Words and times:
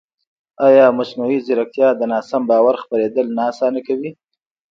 ایا 0.67 0.85
مصنوعي 0.99 1.39
ځیرکتیا 1.45 1.89
د 1.95 2.01
ناسم 2.11 2.41
باور 2.49 2.75
خپرېدل 2.83 3.27
نه 3.37 3.43
اسانه 3.51 3.79
کوي؟ 3.87 4.09